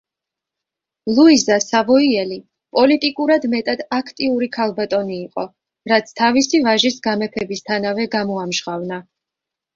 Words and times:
ლუიზა 1.17 1.57
სავოიელი, 1.65 2.37
პოლიტიკურად 2.77 3.45
მეტად 3.51 3.83
აქტიური 3.99 4.49
ქალბატონი 4.57 5.19
იყო, 5.27 5.45
რაც 5.93 6.11
თავისი 6.23 6.65
ვაჟის 6.71 6.99
გამეფებისთანავე 7.11 8.11
გამოამჟღავნა. 8.19 9.01